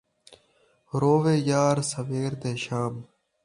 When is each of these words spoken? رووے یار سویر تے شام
رووے 0.99 1.35
یار 1.49 1.77
سویر 1.91 2.31
تے 2.41 2.51
شام 2.63 2.93